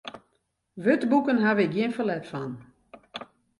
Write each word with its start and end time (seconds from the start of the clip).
Wurdboeken 0.83 1.39
haw 1.45 1.57
ik 1.65 1.71
gjin 1.73 1.93
ferlet 1.95 2.25
fan. 2.31 2.51